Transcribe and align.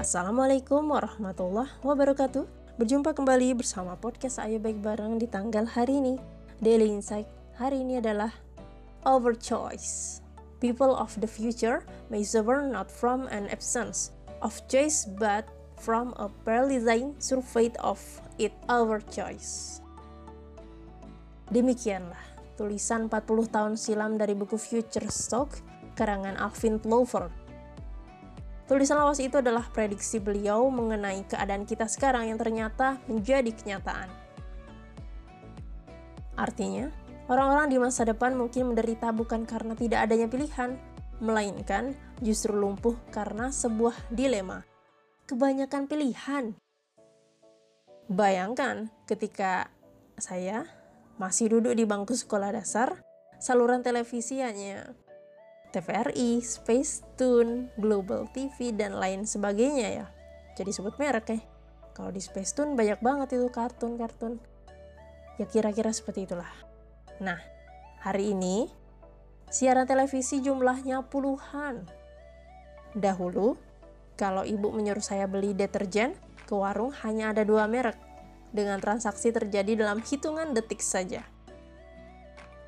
Assalamualaikum 0.00 0.96
warahmatullahi 0.96 1.68
wabarakatuh. 1.84 2.48
Berjumpa 2.80 3.12
kembali 3.12 3.52
bersama 3.52 4.00
podcast 4.00 4.40
Ayo 4.40 4.56
Baik 4.56 4.80
Bareng 4.80 5.20
di 5.20 5.28
tanggal 5.28 5.68
hari 5.68 6.00
ini. 6.00 6.16
Daily 6.56 6.88
Insight 6.88 7.28
hari 7.60 7.84
ini 7.84 8.00
adalah 8.00 8.32
Our 9.04 9.36
Choice. 9.36 10.24
People 10.56 10.96
of 10.96 11.12
the 11.20 11.28
future 11.28 11.84
may 12.08 12.24
suffer 12.24 12.64
not 12.64 12.88
from 12.88 13.28
an 13.28 13.44
absence 13.52 14.08
of 14.40 14.56
choice 14.72 15.04
but 15.20 15.44
from 15.76 16.16
a 16.16 16.32
paralyzing 16.48 17.12
surfeit 17.20 17.76
of 17.84 18.00
it 18.40 18.56
our 18.72 19.04
choice. 19.12 19.84
Demikianlah 21.52 22.24
tulisan 22.56 23.12
40 23.12 23.52
tahun 23.52 23.76
silam 23.76 24.16
dari 24.16 24.32
buku 24.32 24.56
Future 24.56 25.12
Stock 25.12 25.60
karangan 25.92 26.40
Alvin 26.40 26.80
Plover 26.80 27.28
Tulisan 28.70 29.02
lawas 29.02 29.18
itu 29.18 29.34
adalah 29.34 29.66
prediksi 29.66 30.22
beliau 30.22 30.70
mengenai 30.70 31.26
keadaan 31.26 31.66
kita 31.66 31.90
sekarang 31.90 32.30
yang 32.30 32.38
ternyata 32.38 33.02
menjadi 33.10 33.50
kenyataan. 33.50 34.06
Artinya, 36.38 36.86
orang-orang 37.26 37.66
di 37.66 37.82
masa 37.82 38.06
depan 38.06 38.38
mungkin 38.38 38.70
menderita 38.70 39.10
bukan 39.10 39.42
karena 39.42 39.74
tidak 39.74 40.06
adanya 40.06 40.30
pilihan, 40.30 40.78
melainkan 41.18 41.98
justru 42.22 42.54
lumpuh 42.54 42.94
karena 43.10 43.50
sebuah 43.50 44.06
dilema. 44.14 44.62
Kebanyakan 45.26 45.90
pilihan. 45.90 46.54
Bayangkan 48.06 48.86
ketika 49.10 49.66
saya 50.14 50.70
masih 51.18 51.58
duduk 51.58 51.74
di 51.74 51.82
bangku 51.90 52.14
sekolah 52.14 52.54
dasar, 52.54 53.02
saluran 53.42 53.82
televisi 53.82 54.38
hanya 54.38 54.94
TVRI, 55.70 56.42
Space 56.42 57.06
Tune, 57.14 57.70
Global 57.78 58.26
TV, 58.30 58.74
dan 58.74 58.98
lain 58.98 59.24
sebagainya 59.24 59.88
ya. 60.02 60.06
Jadi 60.58 60.70
sebut 60.74 60.98
merek 60.98 61.26
ya. 61.30 61.40
Kalau 61.94 62.10
di 62.10 62.18
Space 62.18 62.52
Tune 62.54 62.74
banyak 62.74 62.98
banget 62.98 63.38
itu 63.38 63.46
kartun-kartun. 63.48 64.42
Ya 65.38 65.46
kira-kira 65.46 65.94
seperti 65.94 66.26
itulah. 66.26 66.50
Nah, 67.22 67.38
hari 68.02 68.34
ini 68.34 68.68
siaran 69.48 69.86
televisi 69.86 70.42
jumlahnya 70.42 71.06
puluhan. 71.06 71.86
Dahulu, 72.94 73.54
kalau 74.18 74.42
ibu 74.42 74.74
menyuruh 74.74 75.02
saya 75.02 75.30
beli 75.30 75.54
deterjen, 75.54 76.18
ke 76.44 76.54
warung 76.58 76.90
hanya 77.06 77.30
ada 77.30 77.46
dua 77.46 77.70
merek, 77.70 77.94
dengan 78.50 78.82
transaksi 78.82 79.30
terjadi 79.30 79.78
dalam 79.78 80.02
hitungan 80.02 80.50
detik 80.50 80.82
saja. 80.82 81.22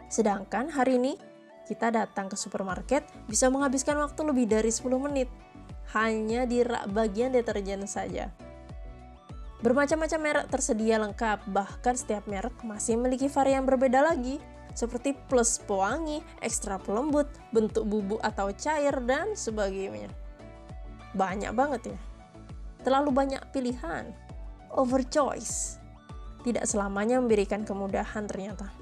Sedangkan 0.07 0.71
hari 0.71 1.01
ini 1.01 1.32
kita 1.73 1.89
datang 1.89 2.29
ke 2.29 2.37
supermarket 2.37 3.01
bisa 3.25 3.49
menghabiskan 3.49 3.97
waktu 3.97 4.21
lebih 4.29 4.45
dari 4.45 4.69
10 4.69 4.93
menit 5.01 5.33
hanya 5.97 6.45
di 6.45 6.61
rak 6.61 6.93
bagian 6.93 7.33
deterjen 7.33 7.89
saja. 7.89 8.29
Bermacam-macam 9.65 10.21
merek 10.21 10.47
tersedia 10.53 11.01
lengkap, 11.01 11.49
bahkan 11.49 11.97
setiap 11.97 12.29
merek 12.29 12.53
masih 12.67 12.99
memiliki 12.99 13.31
varian 13.31 13.63
berbeda 13.65 14.03
lagi, 14.03 14.43
seperti 14.75 15.15
plus 15.31 15.63
pewangi, 15.65 16.19
ekstra 16.43 16.83
pelembut, 16.83 17.31
bentuk 17.55 17.87
bubuk 17.87 18.19
atau 18.21 18.51
cair, 18.53 18.99
dan 19.07 19.39
sebagainya. 19.39 20.11
Banyak 21.15 21.55
banget 21.55 21.95
ya. 21.95 21.99
Terlalu 22.83 23.15
banyak 23.15 23.43
pilihan. 23.55 24.11
Over 24.75 25.07
choice. 25.07 25.79
Tidak 26.43 26.67
selamanya 26.67 27.23
memberikan 27.23 27.63
kemudahan 27.63 28.27
ternyata 28.27 28.82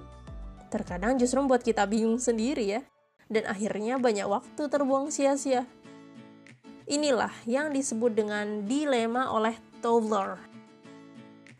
terkadang 0.70 1.18
justru 1.18 1.42
membuat 1.42 1.66
kita 1.66 1.84
bingung 1.84 2.22
sendiri 2.22 2.78
ya, 2.78 2.80
dan 3.26 3.44
akhirnya 3.50 3.98
banyak 3.98 4.26
waktu 4.26 4.62
terbuang 4.70 5.10
sia-sia. 5.10 5.66
Inilah 6.90 7.30
yang 7.46 7.70
disebut 7.70 8.14
dengan 8.14 8.66
dilema 8.66 9.30
oleh 9.30 9.54
Towler. 9.78 10.38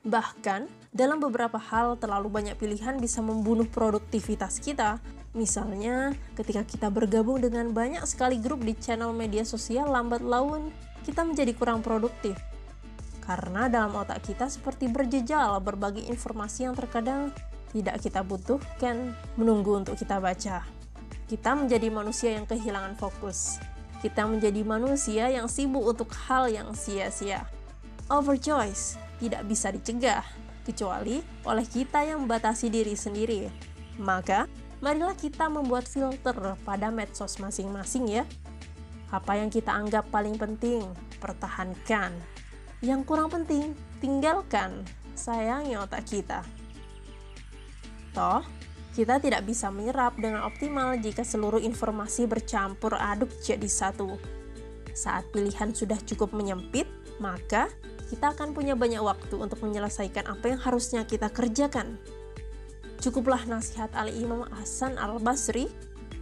Bahkan, 0.03 0.67
dalam 0.91 1.23
beberapa 1.23 1.61
hal 1.61 1.95
terlalu 2.01 2.33
banyak 2.33 2.57
pilihan 2.59 2.99
bisa 2.99 3.23
membunuh 3.23 3.69
produktivitas 3.69 4.59
kita. 4.59 4.99
Misalnya, 5.31 6.11
ketika 6.35 6.67
kita 6.67 6.91
bergabung 6.91 7.39
dengan 7.39 7.71
banyak 7.71 8.03
sekali 8.11 8.43
grup 8.43 8.67
di 8.67 8.75
channel 8.75 9.15
media 9.15 9.47
sosial 9.47 9.87
lambat 9.87 10.25
laun, 10.25 10.75
kita 11.07 11.23
menjadi 11.23 11.55
kurang 11.55 11.79
produktif. 11.79 12.35
Karena 13.23 13.71
dalam 13.71 13.95
otak 13.95 14.27
kita 14.27 14.51
seperti 14.51 14.91
berjejal 14.91 15.63
berbagai 15.63 16.03
informasi 16.11 16.67
yang 16.67 16.75
terkadang 16.75 17.31
tidak 17.71 18.03
kita 18.03 18.21
butuhkan 18.27 19.15
menunggu 19.39 19.79
untuk 19.79 19.95
kita 19.95 20.19
baca. 20.19 20.67
Kita 21.31 21.55
menjadi 21.55 21.89
manusia 21.95 22.35
yang 22.35 22.47
kehilangan 22.47 22.99
fokus. 22.99 23.63
Kita 24.03 24.27
menjadi 24.27 24.67
manusia 24.67 25.31
yang 25.31 25.47
sibuk 25.47 25.87
untuk 25.87 26.11
hal 26.27 26.51
yang 26.51 26.75
sia-sia. 26.75 27.47
Overchoice 28.11 28.99
tidak 29.23 29.47
bisa 29.47 29.71
dicegah, 29.71 30.25
kecuali 30.65 31.23
oleh 31.47 31.67
kita 31.67 32.03
yang 32.03 32.25
membatasi 32.25 32.71
diri 32.73 32.95
sendiri. 32.97 33.47
Maka, 34.01 34.49
marilah 34.81 35.15
kita 35.15 35.47
membuat 35.47 35.87
filter 35.87 36.57
pada 36.65 36.89
medsos 36.89 37.37
masing-masing 37.39 38.23
ya. 38.23 38.25
Apa 39.11 39.39
yang 39.39 39.51
kita 39.51 39.75
anggap 39.75 40.09
paling 40.09 40.39
penting, 40.39 40.87
pertahankan. 41.19 42.15
Yang 42.81 43.01
kurang 43.05 43.29
penting, 43.29 43.75
tinggalkan. 44.01 44.87
Sayangi 45.19 45.77
otak 45.77 46.09
kita. 46.09 46.41
Toh, 48.11 48.43
kita 48.91 49.23
tidak 49.23 49.47
bisa 49.47 49.71
menyerap 49.71 50.19
dengan 50.19 50.43
optimal 50.43 50.99
jika 50.99 51.23
seluruh 51.23 51.63
informasi 51.63 52.27
bercampur 52.27 52.99
aduk 52.99 53.31
jadi 53.39 53.71
satu. 53.71 54.19
Saat 54.91 55.31
pilihan 55.31 55.71
sudah 55.71 55.97
cukup 56.03 56.35
menyempit, 56.35 56.91
maka 57.23 57.71
kita 58.11 58.35
akan 58.35 58.51
punya 58.51 58.75
banyak 58.75 58.99
waktu 58.99 59.39
untuk 59.39 59.63
menyelesaikan 59.63 60.27
apa 60.27 60.51
yang 60.51 60.59
harusnya 60.59 61.07
kita 61.07 61.31
kerjakan. 61.31 61.95
Cukuplah 62.99 63.47
nasihat 63.47 63.95
Ali 63.95 64.19
Imam 64.19 64.45
Hasan 64.51 64.99
Al-Basri 64.99 65.71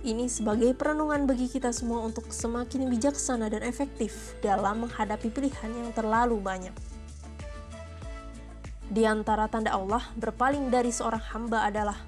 ini 0.07 0.31
sebagai 0.31 0.77
perenungan 0.79 1.27
bagi 1.27 1.51
kita 1.51 1.75
semua 1.75 2.07
untuk 2.07 2.31
semakin 2.31 2.87
bijaksana 2.87 3.51
dan 3.51 3.67
efektif 3.67 4.39
dalam 4.39 4.87
menghadapi 4.87 5.27
pilihan 5.27 5.75
yang 5.75 5.91
terlalu 5.91 6.39
banyak. 6.39 6.98
Di 8.89 9.05
antara 9.05 9.53
tanda 9.53 9.77
Allah 9.77 10.01
berpaling 10.17 10.73
dari 10.73 10.89
seorang 10.89 11.21
hamba 11.37 11.69
adalah 11.69 11.99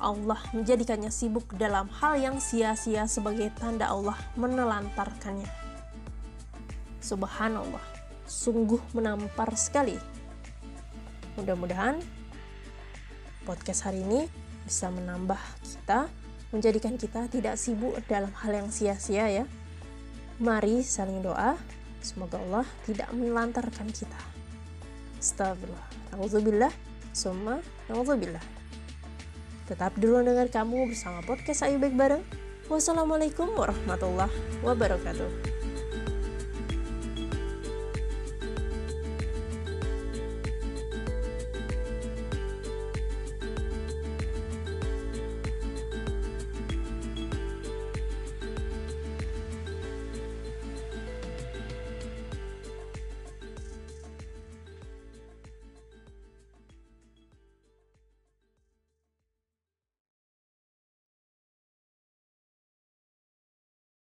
Allah 0.00 0.40
menjadikannya 0.56 1.12
sibuk 1.12 1.52
dalam 1.60 1.92
hal 2.00 2.16
yang 2.16 2.40
sia-sia 2.40 3.04
sebagai 3.04 3.52
tanda 3.52 3.92
Allah 3.92 4.16
menelantarkannya. 4.40 5.50
Subhanallah, 7.04 7.84
sungguh 8.24 8.80
menampar 8.96 9.52
sekali. 9.60 10.00
Mudah-mudahan 11.36 12.00
podcast 13.44 13.84
hari 13.84 14.00
ini 14.08 14.24
bisa 14.64 14.88
menambah 14.88 15.40
kita, 15.60 16.08
menjadikan 16.48 16.96
kita 16.96 17.28
tidak 17.28 17.60
sibuk 17.60 17.92
dalam 18.08 18.32
hal 18.40 18.56
yang 18.56 18.68
sia-sia 18.72 19.28
ya. 19.28 19.44
Mari 20.40 20.80
saling 20.80 21.20
doa, 21.20 21.60
semoga 22.00 22.40
Allah 22.40 22.66
tidak 22.88 23.12
menelantarkan 23.12 23.92
kita. 23.92 24.37
Astagfirullah. 25.18 25.86
Alhamdulillah. 26.14 26.72
Summa 27.12 27.58
Alhamdulillah. 27.90 28.44
Tetap 29.66 29.92
dulu 29.98 30.22
dengar 30.24 30.48
kamu 30.48 30.88
bersama 30.88 31.20
podcast 31.26 31.66
Ayu 31.66 31.76
Baik 31.76 31.98
Bareng. 31.98 32.24
Wassalamualaikum 32.68 33.52
warahmatullahi 33.56 34.32
wabarakatuh. 34.64 35.47